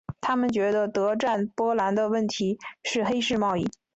[0.19, 3.69] 他们觉得德占波兰的问题是黑市贸易。